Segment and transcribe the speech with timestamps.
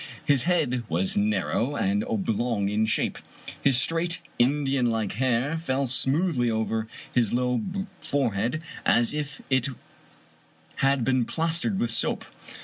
[0.25, 3.19] His head was narrow and oblong in shape.
[3.61, 7.61] His straight In dianlike hair fell smoothly over his low
[7.99, 9.67] forehead as if it
[10.77, 12.25] had been plastered with soap.